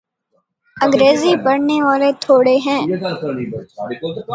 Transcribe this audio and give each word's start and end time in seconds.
انگریزی 0.77 1.33
پڑھنے 1.43 1.77
والے 1.83 2.11
تھوڑے 2.21 2.55
ہیں۔ 2.65 2.81